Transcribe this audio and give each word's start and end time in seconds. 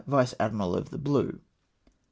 "Vice 0.07 0.33
Admiral 0.39 0.75
of 0.75 0.89
the 0.89 0.97
Bhie." 0.97 1.41